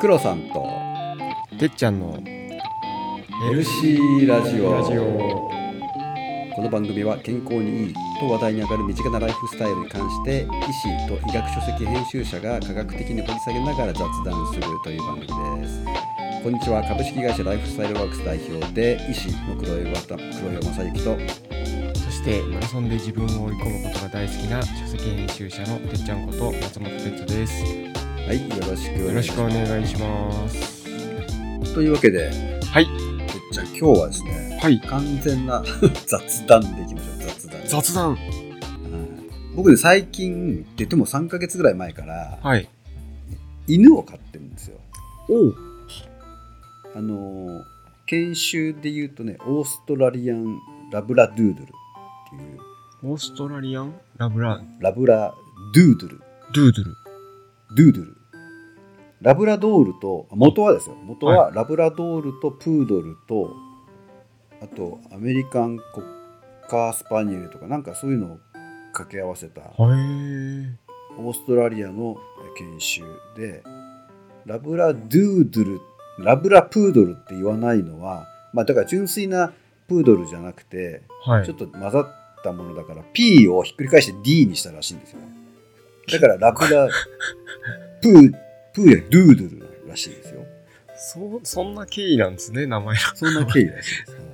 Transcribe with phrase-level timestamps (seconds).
[0.00, 0.66] 黒さんと。
[1.58, 2.18] てっちゃんの
[3.42, 4.72] ヘルシーラジオ。
[4.72, 5.50] ラジオ。
[6.56, 15.26] この番組は健康にいいと話題に上がる身近なライフスタイルに関して医師と医学書籍編集者が科学的に掘り下げながら雑談するという番組
[15.60, 15.84] です。
[16.42, 16.82] こんにちは。
[16.82, 27.89] 株式会社ライフスタイルワークス代表で医師の黒岩田黒岩正幸とそしてマラソンで自分を追い込むことが大好きな書籍編集者のてっちゃんこと松本哲です
[28.26, 30.82] はいよろしくよろしくお願いします。
[30.82, 32.30] すというわけで
[32.72, 32.86] はい。
[33.52, 34.80] じゃあ今日はですねはい。
[34.80, 35.62] 完全な
[36.06, 37.60] 雑談でいきましょう雑談。
[37.66, 38.10] 雑談。
[38.12, 38.20] はい。
[39.56, 42.68] 僕ね最近って言っても3ヶ月ぐらい前からはい。
[43.66, 44.78] 犬を飼ってるんですよ。
[45.28, 45.56] おう。
[46.94, 47.62] あのー
[48.06, 50.58] 研修で言うとねオーストラリアン
[50.90, 51.66] ラブラドゥードゥルっ
[52.28, 52.58] ていう
[53.04, 55.32] オーストラリアンラブララブラ
[55.72, 56.20] ドゥードゥル。
[56.52, 56.96] ドゥードゥル
[57.76, 58.16] ドゥードゥル。
[59.20, 60.96] ラブラドールと元はですよ。
[61.04, 63.54] 元はラブラドールとプードルと
[64.62, 66.04] あとアメリカンコッ
[66.68, 68.38] カースパニエルとかなんかそういうのを
[68.92, 70.78] 掛け合わせたはい
[71.18, 72.16] オーストラリアの
[72.56, 73.02] 研修
[73.36, 73.62] で
[74.46, 75.80] ラブラドゥードゥル
[76.18, 79.52] ラブラプードルって言わないのはまあだから純粋な
[79.88, 81.46] プードルじゃなくてはい。
[81.46, 82.08] ちょっと混ざっ
[82.44, 85.26] たものだから P をひっくり返して D にしたらしいんですよね
[86.10, 86.88] だからラブラ
[88.02, 88.32] プー
[88.72, 90.46] プーやドゥードゥルらしいですよ。
[90.96, 93.16] そそんな経緯なんですね名前が。
[93.16, 94.30] そんな経緯らしいです、はい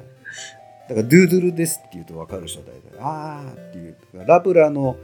[0.88, 4.96] だからドゥードゥルですって言うと分かる人は大体あーっていうラブラの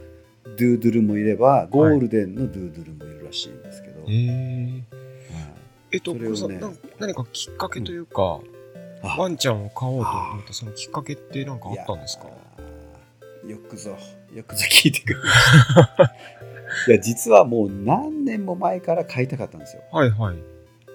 [0.45, 4.83] ドゥードゥルもいればゴールデンのドゥードゥルもいるらしいんですけど、えー、はい。
[5.91, 6.29] えっとね。
[6.99, 8.39] 何かきっかけというか、
[9.03, 9.07] あ。
[9.17, 12.27] ワンちゃんを飼おうと思ったそのきっかけって何かあったんですか？
[13.47, 13.97] よくぞ。
[14.33, 15.19] よくぞ聞いてくれ
[16.87, 19.83] いや実はもう何年も前から飼いたかったんですよ。
[19.91, 20.37] はいはい、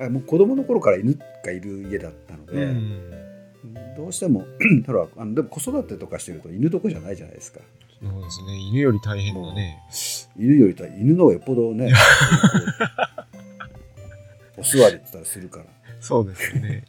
[0.01, 3.11] あもう子供の頃から犬がいる家だったので、うん。
[3.97, 4.47] どうしても
[4.87, 7.61] ほらあのでも子育てとかしてると犬どこじゃないじゃないですか。
[8.01, 8.57] そうですね。
[8.71, 9.83] 犬より大変だね。
[10.37, 11.93] 犬よりとは犬の方がよっぽどね
[14.57, 15.67] お座りって言ったらするから。
[16.01, 16.85] そうですね。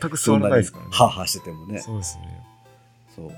[0.00, 0.90] 全く座らないですからね。
[0.92, 1.80] ハーハーしててもね。
[1.80, 2.24] そうですね。
[3.14, 3.32] そう。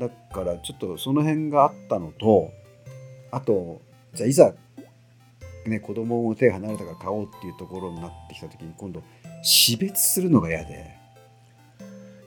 [0.00, 2.50] だからちょっとその辺があったのと
[3.32, 3.80] あと
[4.14, 4.54] じゃあいざ
[5.66, 9.02] ね子供も手が離れたから買おうっていうところになってきた時に今度
[9.42, 11.02] 死別するのが嫌で。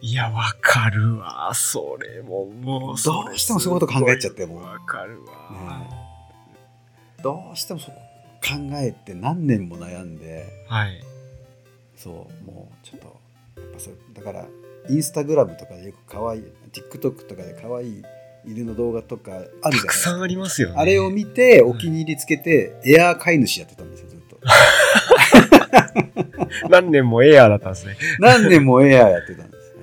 [0.02, 1.52] いやわかるわ。
[1.54, 4.60] それももうどうしてもそういうこと考えちゃっても。
[4.60, 5.88] うわかるわ、
[7.24, 7.98] どうしてもそこ
[8.42, 10.46] 考えて何年も悩んで。
[10.68, 11.04] はい。
[11.96, 13.20] そうもうちょっと
[13.62, 14.46] やっぱそれだから
[14.90, 18.04] インスタグラムとかでよく可愛い TikTok とかで可愛い
[18.48, 19.82] 犬の動画とかあるじゃない？
[19.82, 20.76] たくさんありますよね。
[20.78, 24.38] あれを見てお気に入りつけて、エアー飼い主やってたんですよずっと。
[26.70, 27.98] 何年もエアーだったんですね。
[28.20, 29.76] 何年もエアーやってたんですよ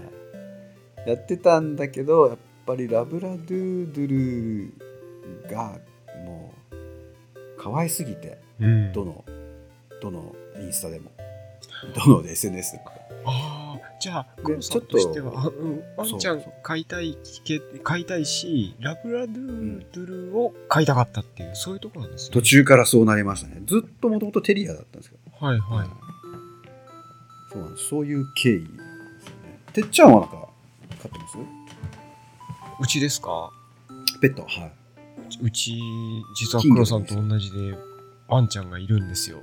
[1.07, 4.71] やってたんだけどやっぱりラブラドゥードゥ
[5.49, 5.79] ルが
[6.25, 6.75] もう
[7.59, 8.93] 可愛すぎてうん。
[8.93, 9.25] どの
[10.01, 11.11] どのインスタでも。
[12.07, 12.85] どの SNS でも
[14.01, 22.35] じゃあで黒さんとしてはあうんワンちゃん飼いたいけ飼いたいしラブラドゥードゥルを飼いたかったっていうそういうところなんですね。
[22.35, 23.63] 途中からそうなりましたね。
[23.67, 25.47] ずっともともとテリアだったんですけど。
[25.47, 25.89] はいはい。
[27.53, 27.89] そうなんです。
[27.89, 29.59] そういう経緯ですよね。
[29.73, 30.49] てっちゃんはなんか
[31.03, 31.39] 飼ってます？
[32.81, 33.51] うちですか？
[34.21, 34.73] ペットはい。
[35.41, 35.81] うち
[36.37, 37.75] 実は黒さんと同じで
[38.29, 39.39] ワンちゃんがいるんですよ。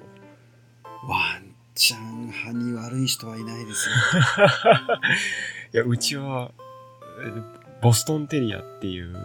[1.07, 1.48] ワン
[1.79, 3.95] ちゃん歯に悪い人はいないですよ。
[5.73, 6.51] いやうちは
[7.21, 7.31] え
[7.81, 9.15] ボストンテリアっていう。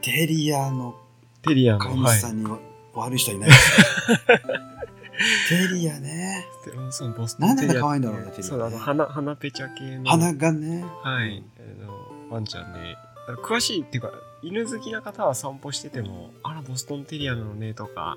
[0.00, 0.94] テリアの
[1.42, 2.46] テリアの飼さんに
[2.94, 3.86] 悪い人はいないですよ、
[5.68, 6.46] テリアね。
[6.66, 8.48] でそのボストなんでンテリア可愛いんだろうねテリアね。
[8.48, 10.08] そうあの鼻鼻ペチャ系の。
[10.08, 10.84] 鼻がね。
[11.02, 11.42] はい。
[11.58, 12.96] あのワンちゃんで。
[13.26, 14.12] あの詳しいっていうか
[14.42, 18.16] 犬好きな方は散歩しててもあらボストンテリアなのねとか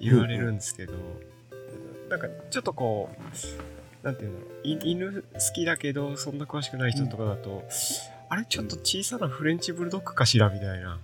[0.00, 0.92] 言われるんですけど、
[2.08, 7.64] なんかちょっとこうなんていうんだろうい犬好きだけどそんな詳しくない人とかだと、
[8.28, 11.00] あれちょっと小さなフレンチブルドッグかしらみたいな。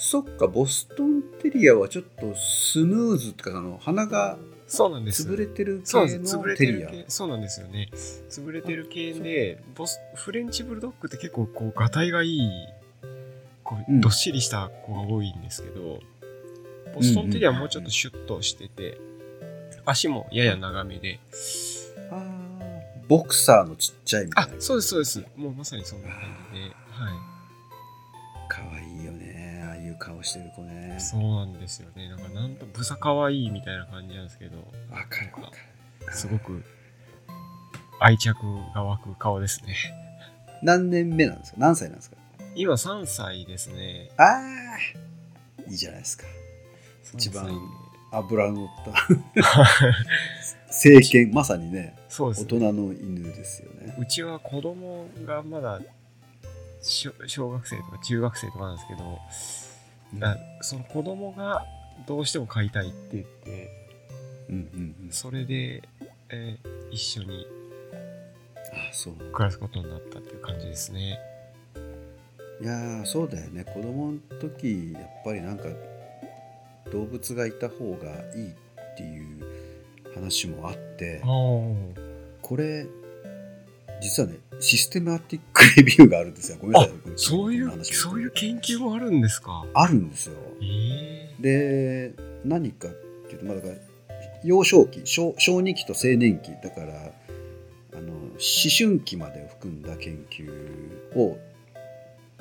[0.00, 4.38] そっかボストンテリアはちょっとスムーズっていうかあの鼻が
[4.68, 5.28] そうなんです。
[5.28, 7.88] 潰れてる系のテリアてる系そうなんですよね。
[8.30, 12.48] 潰れてる系でボスフレンチブルドッグって結構こうがたいがいい
[13.64, 14.00] こううん。
[14.00, 15.98] どっしりした子が多いんですけど、
[16.98, 18.98] ボストンテリアはもうちょっとシュッとしてて、
[19.84, 21.20] 足もやや長めで。
[23.06, 24.52] ボクサーのちっちゃいみたいな。
[24.52, 25.24] あそうですそうです。
[25.36, 26.18] もうまさにそんな感
[26.52, 26.64] じで。
[26.66, 26.72] はい。
[28.50, 30.96] 可愛いよねああいう顔してる子ね。
[30.98, 32.08] そうなんですよね。
[32.08, 34.58] なんかなんとブサ可愛いみたいな感じなんですけど。
[34.90, 35.56] わかるわか
[36.06, 36.12] る。
[36.12, 36.64] すごく
[38.00, 38.36] 愛着
[38.74, 39.74] が湧く顔ですね。
[40.62, 41.58] 何年目なんですか？
[41.60, 42.16] 何歳なんですか？
[42.56, 44.10] 今3歳ですね。
[44.18, 46.24] ああいいじゃないですか
[47.14, 47.60] 一番3歳で
[48.10, 48.92] 油の乗った。
[50.68, 52.46] 政権まさにねそうですね。
[52.46, 53.94] 大人の犬ですよね。
[53.98, 55.80] うちは子供がまだ
[56.82, 59.18] 小小学生とか中学生とかなんですけど、
[60.20, 61.64] だその子供が
[62.06, 63.70] どうしても飼いたいって言って
[64.48, 65.10] うんうんうん。
[65.10, 65.82] それで、
[66.30, 67.46] えー一緒に
[69.32, 71.18] 暮らすことになったっていう感じですね。
[72.62, 73.64] いやーそうだよね。
[73.64, 75.64] 子供の時やっぱりなんか
[76.92, 78.54] 動物がいた方がいいっ
[78.96, 82.86] ていう話もあってあこれ
[84.00, 86.58] 実はねシステマティックレビューがあるんですよ。
[86.60, 89.64] ごめんなさいそういうそういう研究もあるんですか？
[89.74, 90.34] あるんですよ。
[90.62, 92.14] ええで
[92.44, 92.90] 何かっ
[93.28, 93.74] ていうとまあだから
[94.44, 96.52] 幼少期小小児期と青年期。
[96.62, 97.12] だから
[97.94, 98.38] あの思
[98.76, 100.50] 春期までを含んだ研究
[101.16, 101.38] を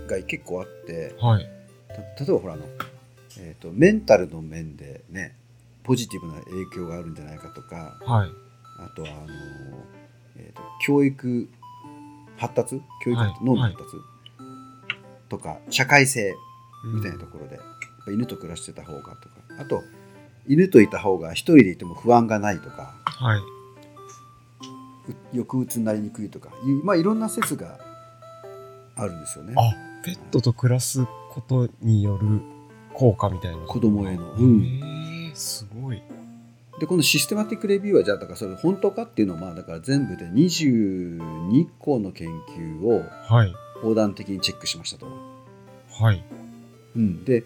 [0.07, 1.49] が結構あってはい。
[1.89, 2.65] た例えばほらあの、
[3.39, 5.35] えー、とメンタルの面でね
[5.83, 8.29] ポジティブな影響があるんじゃないかとかはい。
[8.79, 9.27] あとはあの、
[10.37, 11.49] えー、と教育
[12.37, 12.81] 発達？
[13.03, 13.85] 教育はい脳の発達、
[15.29, 16.35] とか社会性
[16.93, 17.63] みたいなところで、やっ
[18.05, 19.81] ぱ犬と暮らしてた方がとかあと
[20.47, 23.39] 犬といた方が一人でいても不安がないとかはい。
[25.09, 27.79] う抑うつになりにくいとかいうまあいろんな説が
[28.95, 29.53] あるんですよね。
[29.57, 32.41] あ、ペットと暮らすことによる
[32.97, 33.57] 効果みたいな。
[33.67, 34.23] 子供への。
[34.23, 36.01] へうんえすごい。
[36.79, 43.53] でこのシステマティックレビューはじゃあだからそれ本当かっていうのはまあだから全部で22個の研究をはい。
[43.77, 45.07] 横断的にチェックしましたと。
[45.91, 46.23] はい。
[46.95, 47.43] うん、で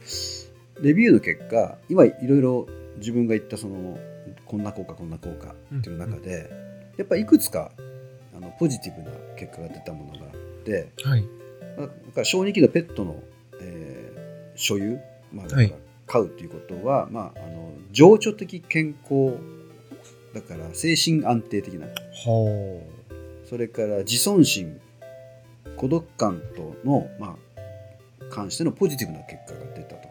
[0.81, 3.97] レビューの結果今いろいろ自分が言ったその
[4.45, 6.49] こんな効果こんな効果っていう中で、
[6.97, 7.71] やっぱいくつか
[8.33, 10.31] あのポジティブな結果が出たものがあっ
[10.63, 11.25] て、はい。
[11.77, 13.21] まあ、だから小児期のペットの、
[13.59, 14.01] えー
[14.55, 14.99] 所有、
[15.33, 15.73] まあ、だからはい
[16.11, 19.37] 飼うっていうことは、まあ、あの情緒的健康
[20.33, 22.85] だから精神安定的なほ
[23.49, 24.79] それから自尊心
[25.77, 30.09] 孤独感との、まあ、関してのポジティブな結果が出たと。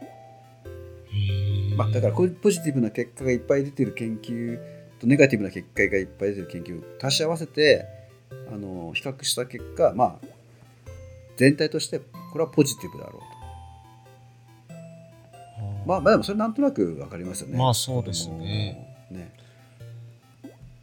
[1.76, 4.58] まあ、だからポジティブな結果がいっぱい出てる研究
[4.98, 7.86] とネガティブな結果がいっぱい出てる研究を足し合わせて
[8.52, 10.26] あの比較した結果、まあ、
[11.36, 13.39] 全体としてこれはポジティブだろうと。
[15.84, 17.58] はあまあ、まあでもそれなんとなく分かりますよね。
[17.58, 19.34] まあそうですねね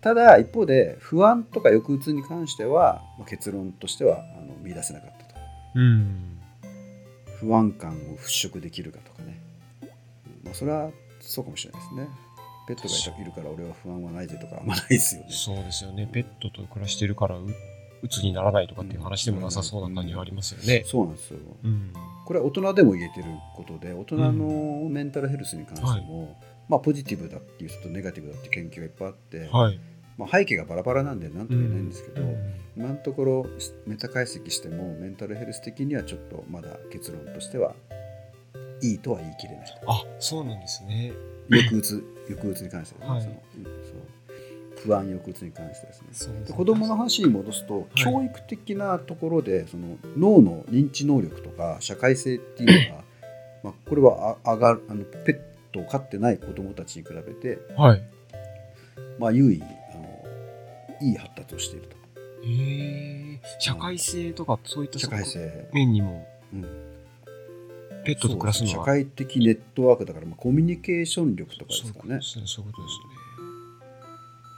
[0.01, 5.41] ただ一方で不安とか抑うつに関してはまあ結論としてはあの見出せなかったと。
[5.75, 6.39] うん。
[7.39, 9.39] 不安感を払拭できるかとかね。
[10.44, 12.07] まあ、それはそうかもしれないですね。
[12.67, 15.27] ペットがいるから俺は不安はないぜとかあんまないですよね。
[15.29, 16.07] そうですよね。
[16.11, 17.38] ペットと暮らしてるから
[18.01, 20.83] う、うつにならないとかっていう話でもなさそうな感じはありますよね。
[20.85, 21.39] そうなんですよ。
[21.63, 21.94] うん。
[22.25, 29.79] これは大人でも言えてることで大人のメンタルヘルスに関しても、まあ、ポジティブだっていう人とネガティブだっていう研究がいっぱいあって、はい。
[30.17, 33.47] まあ、背景がバラバラなんで何とも言えないんですけど、うん今のところ
[33.88, 37.73] メタ解析してもメンタルヘルス的にはちょっとまだ結論としては
[38.83, 41.11] いいとは言い切れないあ、そうなんですね。
[41.50, 43.36] 抑うつ抑うつに関してはね、はいその
[44.88, 46.08] 不安抑うつに関してですね。
[46.08, 46.46] ですね。
[46.46, 48.01] で子供の話に戻すと、い。
[48.01, 53.03] 教育的なところでその脳の認知能力とか社会性っていうのが、
[53.63, 55.39] まあ、これはあ上がるあのペッ
[55.74, 58.01] トを飼ってない子供たちに比べて、はい。
[59.20, 60.24] まあ、優位あの
[61.01, 61.98] いい発達をしていると。
[62.44, 63.39] へえ。
[63.60, 66.62] 社会性とかそういった社会性、面にもうん、
[68.06, 68.75] ペットと暮らすのは。
[68.75, 72.20] 社会的ネットワークだから、まあ、コミュニケーション力とかですかね。
[72.22, 73.16] そういうことですね。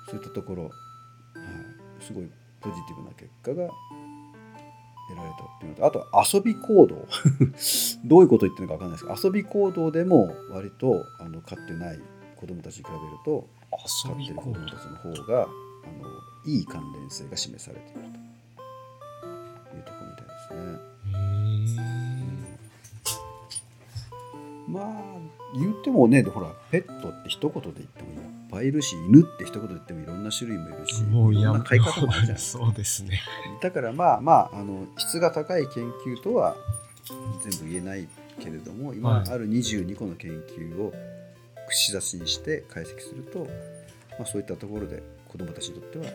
[0.10, 0.74] そういったところ、はい、
[2.04, 3.70] すごいポジティブな結果が
[5.10, 7.08] 得られたっていうのとあと遊び行動。
[8.06, 12.00] どういうこと言ってるのか分かんないですけど遊び行動でも割とあの飼ってない
[12.36, 15.50] 子供たちに比べると飼遊ってる子び行動供たちの方があの
[16.46, 20.60] いい関連性が示されているというところみたいですね。
[21.16, 21.30] へ
[24.72, 28.19] まあ言ってもねほらペットって一言で言っても
[28.50, 31.06] ぱいいるし犬って一言で言ってもいろんな種類もいるしえ。
[31.06, 32.42] もうやいろんな飼い方もあるじゃない。
[32.42, 33.22] そうですね。
[33.62, 36.56] だからまあまああの質が高い研究とは
[37.50, 38.08] 全部言えない
[38.40, 40.94] けれども今はいある22個の研究を
[41.68, 43.40] 串刺しにして解析すると、
[44.18, 46.12] まあ、そういったところで子どもたちにとってはいい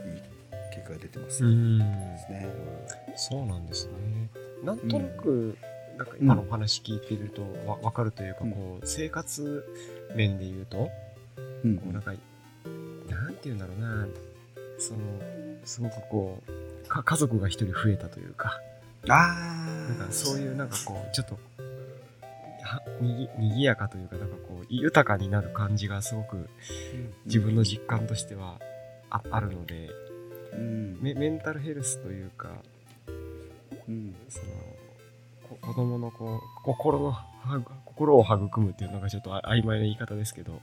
[0.74, 2.48] 結果が出てます、ね。
[3.16, 3.92] そうなんですね。
[4.64, 5.56] なんとなく
[5.96, 9.64] なんか今のお話聞いてるとわ分かるというか、うんこう生活
[10.14, 10.90] 面で言うと、
[11.64, 11.76] うん。
[11.78, 12.12] こうなんか
[13.08, 14.06] なんて言うんだろうな。
[14.78, 15.00] その
[15.64, 18.60] すごくこうか家族が一人増えたというか。
[19.08, 19.66] あ
[19.98, 21.38] なんかそういうなんかこうちょっと
[22.62, 26.48] はにぎにぎやかというかなんかこう豊かになる感じがすごく
[27.26, 28.58] 自分の実感としては
[29.10, 29.90] ああるので。
[30.52, 30.98] うん。
[31.00, 32.48] メメンタルヘルスというか
[33.88, 34.14] うん。
[34.28, 34.46] その
[35.48, 37.26] こ子供のこう心のは
[37.84, 40.60] 心を育むっていうのがちょっとあ曖昧な言い方ですけど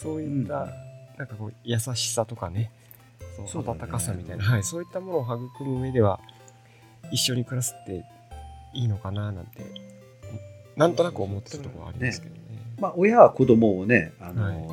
[0.00, 0.70] そういった、うん。
[1.18, 2.70] なんかこう優しさとかね。
[3.46, 6.18] そう温かさみたいな、はい、そういったものを育む上では
[7.12, 8.04] 一緒に暮らすって
[8.74, 9.64] いいのかななんて
[10.76, 12.40] なんとなく思ってるところはありますけどね。
[12.80, 14.68] まあ親は子供をねあの、はい。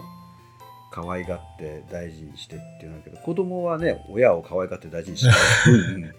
[0.91, 5.35] 可愛がって大事にしてっていうのだけど子供はね親を可愛がって大事にしない、
[5.67, 6.01] うんうん。
[6.03, 6.09] ま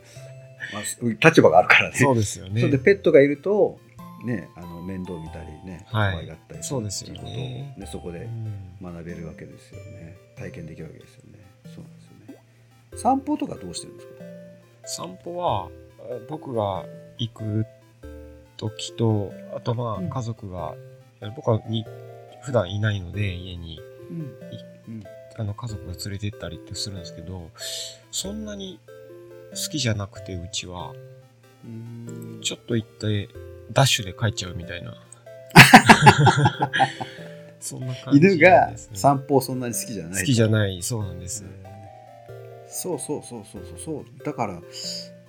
[0.80, 1.96] あ、立場があるからね。
[1.96, 2.60] そうですよね。
[2.60, 3.78] それでペットがいると
[4.26, 6.16] ねあの面倒見たりね可はい。
[6.18, 7.20] 愛がったりそうですよね。
[7.20, 8.92] っていうことをねそこでうん。
[8.94, 10.16] 学べるわけですよね。
[10.36, 11.38] 体験できるわけですよね。
[11.74, 12.42] そうなんですよね。
[12.96, 14.12] 散歩とかどうしてるんですか？
[15.06, 15.68] 散歩は
[16.00, 16.84] あ僕が
[17.18, 17.66] 行く
[18.56, 20.06] 時とあとまうん。
[20.06, 20.74] あ家族が、
[21.34, 21.84] 僕はに
[22.42, 23.80] 普段いないので家に。
[24.10, 24.18] うん。
[24.18, 24.22] う
[24.90, 25.02] ん
[25.38, 27.50] あの家族が連れて行ったりってするんですけど
[28.10, 28.80] そんなに
[29.50, 30.94] 好きじゃなくてうちは。
[31.62, 32.40] うん。
[32.42, 33.28] ちょっと行って
[33.72, 34.94] ダッシュで帰っちゃうみたいな。
[37.60, 40.20] そんな感じ犬が散歩をそんなに好きじゃない。
[40.20, 40.82] 好きじゃない。
[40.82, 41.44] そうなんです、
[42.68, 44.24] そうそうそうそうそうそう。
[44.24, 44.60] だから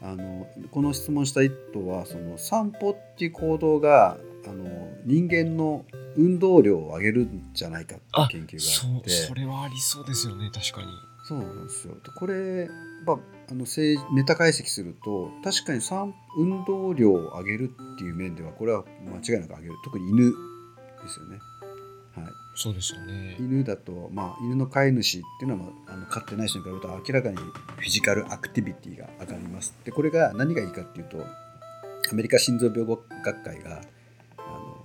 [0.02, 9.10] あのこの質問した一頭はその散歩っていう行動があの人間の運動量を上げるんじゃないかっていう研究があって。
[9.10, 10.88] それはありそうですよね確かに。
[11.28, 11.96] そうなんですよ。
[11.96, 12.70] でこれ、
[13.08, 13.18] まあ、
[13.50, 20.36] あの正メタ解析すると確かに散運動量を上げるっていう面ではこれは間違いなく上げる特に犬で
[21.08, 21.40] すよね。
[22.14, 29.74] はい、そうですよね犬だと、まあ、犬の飼い主っていうのは、まあ、あの飼ってない人に比べると明らかにフィジカルアクティビティが上がります。
[29.86, 31.24] でこれが何がいいかっていうと
[32.12, 33.82] アメリカ心臓病学会が
[34.38, 34.78] あの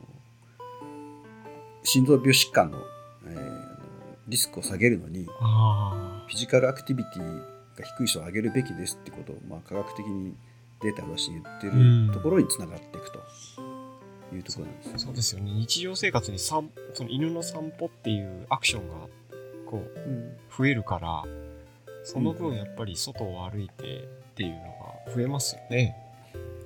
[1.82, 2.78] 心臓病疾患の,、
[3.26, 3.62] えー
[4.28, 10.34] リスクを下げるのにあフィジカルアクティビティが低い人を上げるべきですってことを、まあ、科学的に
[10.82, 12.06] データを出して言ってうん。
[12.08, 13.18] るところにつながっていくと。
[14.34, 14.88] いうところなんです。
[14.88, 15.50] よあそうですよね。
[15.52, 18.94] 日常生活に散その犬の散歩っていうアクションが
[19.66, 20.36] こううん。
[20.56, 21.24] 増えるから
[22.04, 24.58] その分やっぱり外を歩いてっていうの
[25.06, 25.96] が増えますよね。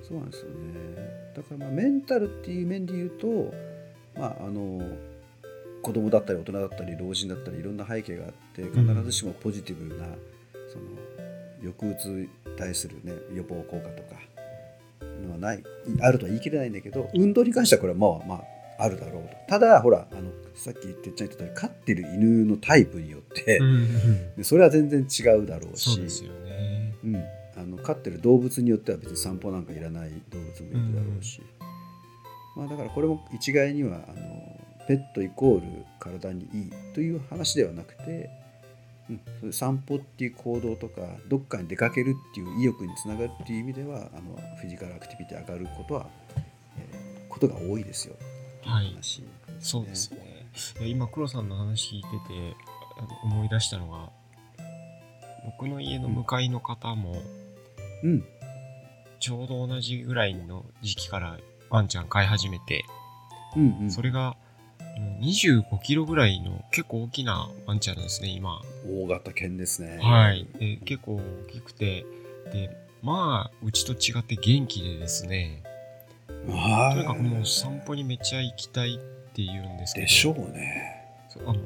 [0.07, 1.33] そうなんですよね。
[1.35, 3.53] だからまあメンタルっていう面で言うと、
[4.17, 4.81] まあ、あの
[5.81, 10.05] 子供だったり大人だったり老人だったりいろんな背景があって必ずしもポジティブな、
[10.67, 10.85] その
[11.61, 14.15] 抑うつに対する、ね、予防効果とか
[15.25, 15.63] のはない
[16.01, 19.29] あるとは言い切れないんだけど運動に関してはこれはまあまああるだろうと。
[19.47, 23.59] ただほらあのさっきてっちゃん言った通り飼ってる犬のタイプによって、
[24.37, 25.95] でそれは全然違うだろうし。
[25.95, 26.93] そうですよね。
[27.03, 27.15] うん、
[27.57, 31.41] あの飼ってる動物によっては別に散歩なんかいらない動物もいるだろうし、
[32.55, 38.29] まあ、だからこれも一概にはあのペットイコール体にいいという話ではなくて、
[39.43, 46.07] うん、散歩っていう行動とかどっかに出かけるっていう意欲につながるっていう意味ではあのフィジカルアクティビティ上がることは、
[46.77, 48.15] えーことが多いですよ。
[48.63, 48.87] はい。
[48.89, 49.23] 話、
[49.59, 50.47] そうですね。
[50.87, 52.55] 今黒さんの話聞いてて
[53.23, 54.09] 思い出したのが
[55.45, 57.21] 僕の家の向かいの方も
[58.03, 58.25] うん。
[59.19, 61.37] ちょうど同じぐらいの時期から
[61.69, 62.85] ワンちゃん飼い始めて
[63.55, 63.91] うんうん。
[63.91, 64.46] それがうん
[64.99, 68.61] 25キロぐらいの結構大きなワンちゃんなんですね今。
[68.89, 69.99] 大型犬ですね。
[70.01, 70.47] はい。
[70.59, 72.05] で結構大きくて。
[72.51, 75.63] でまあうちと違って元気でですね。
[76.47, 78.97] はとにかくもう散歩にめっちゃ行きたいっ
[79.33, 80.05] て言うんですけど。
[80.05, 81.05] でしょうね。
[81.29, 81.59] そうあの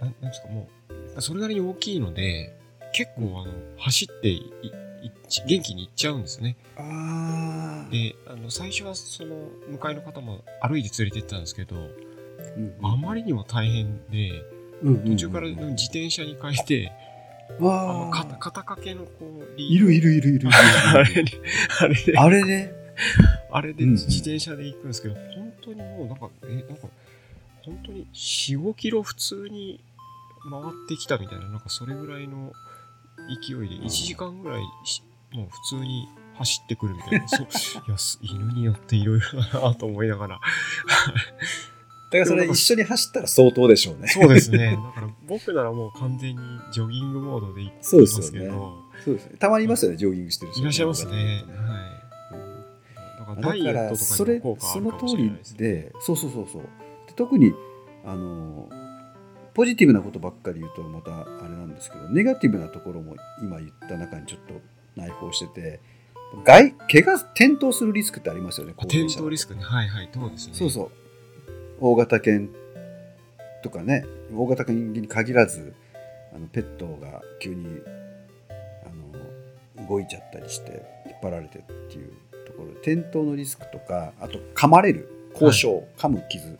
[0.00, 0.68] なんなんですかも
[1.16, 2.56] うそれなりに大きいので
[2.92, 4.72] 結構あの走っていい
[5.46, 6.56] 元気に行っちゃうんですね。
[6.76, 14.42] ああであの最初はその向かいの方も歩いて連れて行ったんですけどうんあまりにも大変で
[14.82, 16.92] 途中から自転車に変えて
[17.60, 20.48] わ肩肩掛けのこうリいるいるいるいる。
[20.52, 21.32] あれで
[21.80, 22.82] あれであれね。
[23.50, 23.94] あれでうんうん。
[23.96, 26.88] 自転車で行くんですけど、本当にもうなんか、え、なんか、
[27.64, 29.80] 本当に4、5キロ普通に
[30.50, 32.52] 回ってきたみたいな、なんかそれぐらいの
[33.28, 35.02] 勢いで、1時間ぐらいし
[35.32, 37.46] もう普通に走ってくるみたいな、 そう。
[37.46, 40.40] いやす犬によっていろいろだなと思いながら、だ
[42.12, 44.08] からそれ一緒に走ったら相当でしょうね。
[44.08, 48.50] そうですね、 だから僕ならもう完全にジョギングモードで行ってそうでますすけよね。
[48.50, 49.36] ど、そうですね。
[49.38, 50.60] たまにいますよねジョギングしてる人。
[50.60, 51.44] いらっしゃいますね。
[51.48, 52.02] うんはい。
[53.18, 55.58] だからダイエットとかそれにも効果あそのるかもし通りれないですね。
[55.58, 56.62] でそうそうそうそう。
[57.06, 57.54] で特に
[58.04, 58.68] あの
[59.54, 64.54] ポジティブなことばっかり言うとまたあれなんですけどネガティブなところも今言った中にちょっと
[64.96, 65.80] 内包してて
[66.44, 69.62] 外怪我転倒するリスクってありますよね高転倒リスクね。
[69.62, 70.54] はいはい、そうですね。
[70.54, 70.90] そうそう。
[71.80, 72.48] 大型犬
[73.62, 75.74] とかね大型犬に限らず
[76.34, 77.66] あのペットが急に
[78.46, 82.12] あの動いちゃったりして引っ張られてっていう
[82.46, 82.72] ところ。
[82.80, 86.58] で転倒のリスクとかあと噛まれる交渉、噛む傷。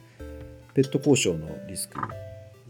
[0.75, 1.99] ペット交渉のリスク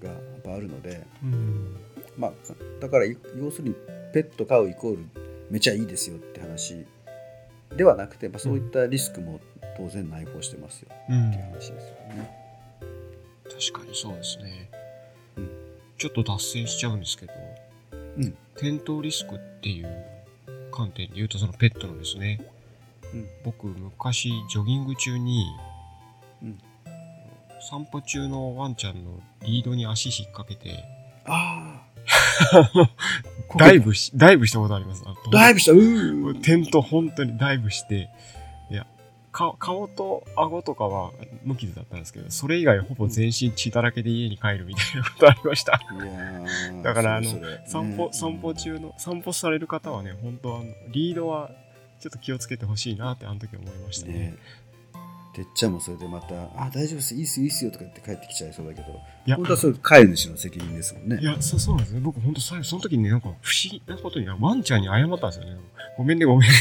[0.03, 1.77] がやっぱあるので、うん。
[2.19, 2.33] まあ、
[2.81, 3.75] だからい要するに
[4.13, 5.05] ペット飼うイコール
[5.51, 6.85] めちゃいいですよって話
[7.77, 9.41] ではなくて、まあ、そういったリスクも
[9.77, 11.29] 当然内包してますようん。
[11.31, 11.75] っていう話ですよ
[12.15, 12.43] ね。
[13.45, 14.71] 確かにそうですね、
[15.37, 15.51] うん。
[15.99, 17.33] ちょっと脱線しちゃうんですけど、
[18.19, 18.37] うん。
[18.55, 19.89] 転倒リスクっていう
[20.71, 22.41] 観点で言うとそのペットのですね。
[23.15, 23.27] うん。
[23.45, 25.47] 僕昔ジョギング中に、
[26.43, 26.59] うん
[27.69, 30.85] 散歩中のワンちゃんのリードに足引っ掛けて
[31.25, 31.93] ああ
[33.59, 35.05] ダイブしダイブしたことあります？
[35.31, 35.73] ダイブした。
[35.73, 36.41] うー。
[36.43, 38.09] テント本当にダイブして、
[38.71, 38.87] いや、
[39.31, 41.13] か顔と顎とかは
[41.45, 45.81] 無傷だったんですけど、それ以外ほぼ全身血だらけで家に帰るみたいなことありました。
[46.83, 47.31] だからあの
[47.67, 51.51] 散歩、ね散歩中の、散歩される方はね、本当あの、リードは
[52.01, 54.13] ちょっと気をつけてほしいなってあの時思いましたね。
[54.15, 54.35] ね
[55.35, 62.01] てっちゃんもそれでまた「あ大丈夫ですいいっすよいいっすよ」とか言って帰ってきちゃいそうだけどいや本当はそれ飼い主の責任ですもんねいや、そそうなんですね。
[62.01, 65.57] 僕本当最後、その時にね、なんか不思議なことに、ワンちゃんに謝ったんですよね。
[65.97, 66.57] ごめんね、ごめんね。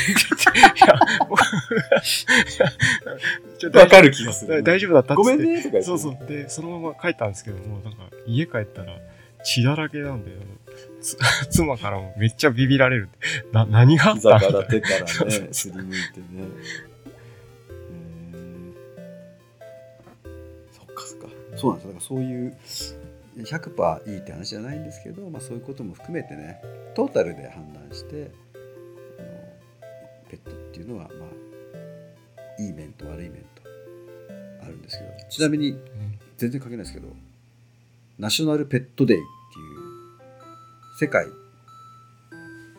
[0.76, 0.94] いや、
[3.82, 6.18] わかる気がする大丈夫だったっつってごめんねとか言ってそうそう。
[6.28, 8.94] で、そのまま帰ったんですけども、なんか家帰ったら
[9.44, 10.32] 血だらけなんで、
[11.02, 11.18] つ
[11.50, 13.10] 妻からもめっちゃビビられる。
[13.52, 14.90] な、何があった膝かみたいなら手か
[15.26, 16.26] らねすりむいてね
[21.62, 21.94] そうなんですよ。
[21.94, 22.58] だからそういう
[23.38, 26.62] 100%いいって話じゃないんですけど、まあ、そういうことも含めてね
[26.96, 28.58] トータルで判断してあ
[29.22, 29.28] の
[30.30, 33.62] ペットっていうのはまあいい面と悪い面と
[34.64, 35.78] あるんですけどちなみに
[36.38, 37.08] 全然関係ないですけど
[38.20, 41.26] ナショナルペットデイっていう世界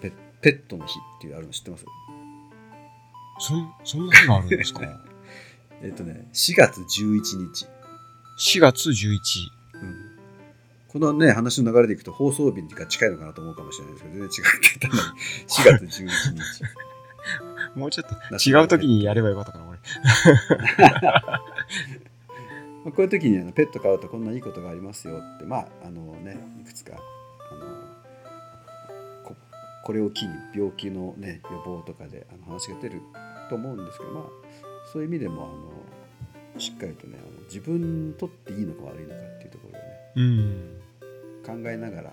[0.00, 1.85] ペペットの日っていうあるの知ってます？
[3.38, 4.83] そん、そんな日があるんですか？
[5.83, 7.20] えっとね4月11
[7.52, 7.66] 日、
[8.42, 9.18] ?4 月11。
[9.74, 10.12] うん
[10.92, 15.00] このね話の流れでいくと放送日が近いのかなと思うかもしれないですけど全然違ってたのに
[15.48, 16.42] 4月11日
[17.81, 19.78] もうちょっと違う時にやればよかったかな、これ。
[22.85, 26.94] まあ、こういう時にあのペット飼うとこんないいことがありますよってまああのねいくつか
[27.50, 27.66] あの
[29.24, 29.37] こ
[29.85, 33.00] これを機に病気の、ね、予防とかであの話が出る
[33.48, 34.24] と思うんですけどまあ
[34.92, 35.81] そういう意味でもあの
[36.58, 40.82] しっかりとねあの自分にとっていいのか悪いのかっていうところをねうん。
[41.44, 42.12] 考えながら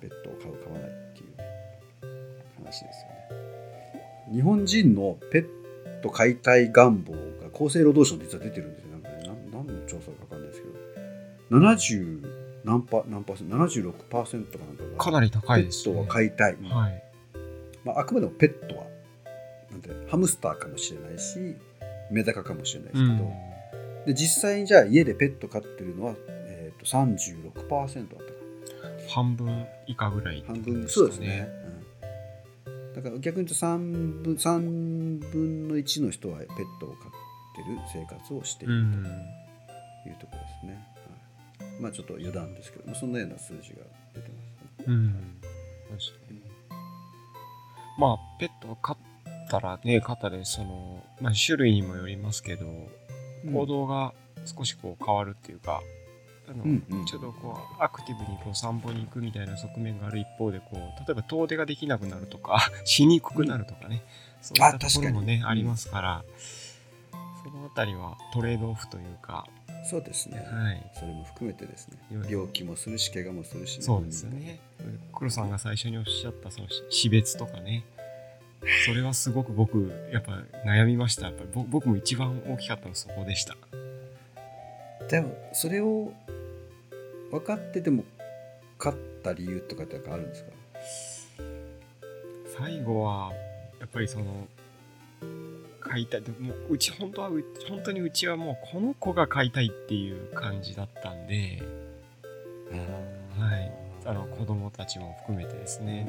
[0.00, 7.18] ペットを飼う飼わないっていう話ですよね日本人のペット飼いたい願望が
[7.54, 17.02] 厚生労働省で実は出てるんですよなんかねなん何の調査か分かんないですけど70何パ何パーセント76%かなんかがかなり高いです、ペットは飼いたい、はい。
[17.84, 18.84] まあ、あくまでもペットは
[19.70, 21.54] なんてハムスターかもしれないし
[22.10, 23.32] メダカかもしれないですけど、
[24.06, 29.08] で実際にじゃあ家でペット飼ってるのは、えー、と36%だったかな。
[29.08, 31.48] 半分以下ぐらいって半分そうですね、
[32.66, 36.48] うん、だから逆に言うと3分 ,3 分の1の人はペッ
[36.80, 36.98] トを飼っ
[37.54, 38.92] てる生活をしているうん。
[38.92, 40.86] というところですね、
[41.58, 43.82] はい、まあちょっと余談ですけどもそんなような数字が
[44.14, 45.14] 出てます、ね、うん。
[45.88, 46.36] そうですね
[47.98, 48.96] まあ、ペットを飼っ
[49.48, 52.66] たらね、飼ったで、その、まあ、種類にもよりますけど、
[53.52, 54.12] 行動が
[54.44, 55.82] 少しこう変わるっていうか、
[56.48, 57.04] あのうんうん。
[57.04, 64.04] ちょっとこうアクティブにこう散歩に行くみたいな側面がある一方でこう例えば遠出ができなくなるとかしにくくなるとかね、
[64.40, 66.24] そういったところもねありますから
[67.42, 69.46] そのあたりはトレードオフというか、
[69.84, 71.98] そうですね、はい、それも含めてですね。
[72.28, 73.78] 病気もするし怪我もするし。
[73.78, 74.60] ね、そうですよね。
[75.12, 77.84] 黒さんが最初におっしゃったその死別とかね
[78.84, 81.26] それはすごく僕やっぱ悩みました。
[81.26, 83.56] やっぱ僕も一番大きかったのはそこでした。
[85.08, 86.12] でもそれを
[87.30, 88.04] 分かってても
[88.78, 90.50] 勝った理由とかってあるんですか？
[92.58, 93.32] 最後は
[93.78, 94.48] やっぱりその
[95.80, 96.22] 買いたい。
[96.22, 101.62] でもううち本当はう本当にうちはもうこの子が買いたいっていう感じだったんで、
[103.38, 103.72] はい、
[104.06, 106.04] あの子供たちも含めてですね。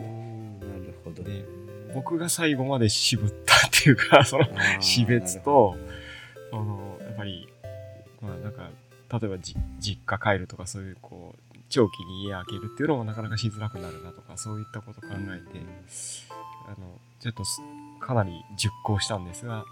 [0.61, 1.23] なるほど。
[1.23, 1.45] で
[1.93, 4.45] 僕が最後まで渋ったっっていうか、 その、
[4.79, 5.77] 死別と、
[6.49, 7.47] その、やっぱり、
[8.21, 8.69] まあなんか、
[9.19, 15.61] 例えばじ実家帰るとかそういうこう、長期に家開けるっていうのもなかなかしづらくなるなとか、そういったことを考えて、
[16.67, 17.61] あの、ちょっとす
[17.99, 19.65] かなり熟考したんですが、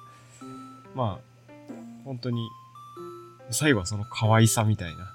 [0.94, 1.54] まあ、
[2.04, 2.50] 本当に、
[3.52, 5.14] 最後はその可愛さみたいな、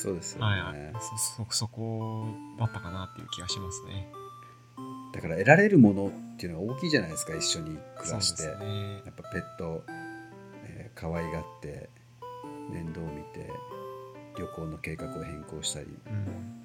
[0.00, 2.26] そうですよね、はいはい、そ、そ、そこ
[2.58, 4.08] だったかなっていう気がしますね。
[5.12, 9.02] だから得られるものっていうのが大きいじゃないですか一緒に暮らして、ね。
[9.04, 9.84] やっぱペット、
[10.64, 11.88] えー可愛がって
[12.70, 13.48] 面倒見て
[14.38, 16.60] 旅行の計画を変更したりうん。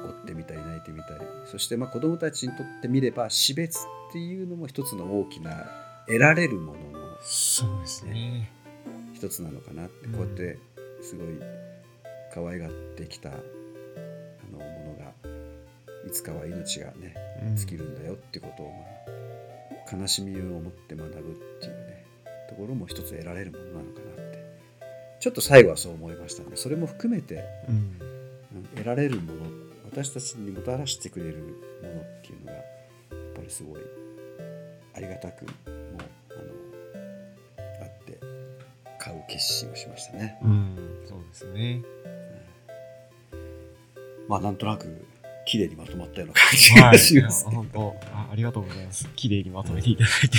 [0.00, 5.66] 怒ってみたり泣いてみたりそしてまあ子どもたちにとってみれば死別っていうのも一つの大きな
[6.06, 8.50] 得られるもののそうですね。
[9.14, 10.58] 一つなのかなってうんこうやって
[11.02, 11.26] すごい
[12.38, 13.32] 可愛がってきたあ
[14.52, 15.12] のものが
[16.06, 22.04] いつかは命がねうん尽きるんだよってことを、まあ、悲しみを持って学ぶっていうね
[22.48, 24.44] ところも一つ得られるものなのかなって
[25.20, 27.74] ちょっと最後はそう思いましたのでそれも含めてうん。
[27.74, 28.08] うん
[28.74, 29.40] 得られるもの
[29.90, 31.38] 私たちにもたらしてくれる
[31.82, 32.62] ものっていうのがやっ
[33.34, 33.80] ぱりすごい
[34.94, 35.72] ありがたくもう
[36.30, 38.18] あのあって
[38.98, 40.38] 買う決心をしましたね。
[40.42, 41.82] うん、そうですね。
[44.28, 45.06] まあなんとなく
[45.46, 49.08] 綺麗にまとまったような感じがします、ね本当あ、ありがとうございます。
[49.16, 50.38] 綺麗にまとめていただいて。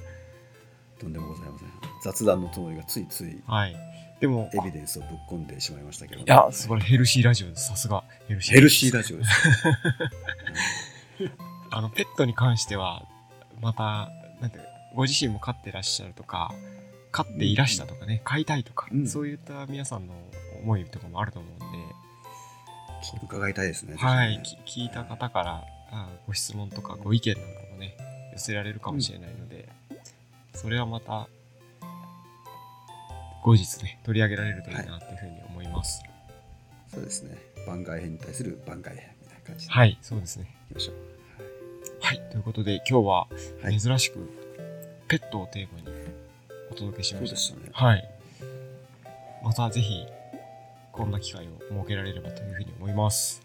[0.98, 1.68] とんでもございません。
[2.02, 3.76] 雑談のつもりがついついはい。
[4.20, 7.68] でも、エビデンスをぶっ込んでしまいましたけど、いや、すごいヘルシーラジオです。
[7.68, 8.54] さすがヘルシー。
[8.54, 9.30] ヘルシーラジオです。
[11.70, 13.06] あの、ペットに関しては、
[13.60, 14.58] また、なんて、
[14.94, 16.52] ご自身も飼ってらっしゃるとか、
[17.12, 20.14] 飼っていらしたとかね、飼いたいとか、うんそういった皆さんの
[20.62, 21.78] 思いとかもあると思うんで、
[23.22, 23.96] 伺いたいですね。
[23.96, 27.96] はい、ねき聞いた方からあご質問とかご意見なんかもね、
[28.32, 29.68] 寄せられるかもしれないので、
[30.54, 31.28] それはまた、
[33.42, 36.02] 後日ね、取り上げられるといいなというふうに思います。
[36.92, 37.38] そうですね。
[37.66, 40.60] 番外編に対する番外編みたいな感じでいはい、そうですね。
[40.70, 40.94] きましょう。
[42.00, 43.28] はい、ということで今日は
[43.62, 44.18] はい珍しく
[45.08, 45.86] ペットをテーマに
[46.70, 47.36] お届けしました。
[47.36, 47.90] そうでしたね。
[47.90, 48.10] はい。
[49.42, 50.06] またぜひ、
[51.00, 53.40] こんな機会を設けられればというふうに思います。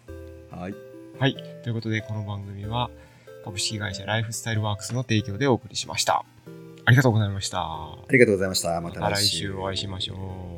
[0.50, 0.74] はい。
[1.18, 1.34] はい。
[1.62, 2.90] ということで、この番組は、
[3.46, 6.26] 株式会社ライフスタイルワークスの提供でお送りしました。
[6.84, 7.62] ありがとうございました。
[7.62, 8.78] ありがとうございました。
[8.82, 10.14] ままた来週お会いしましょ
[10.52, 10.55] う。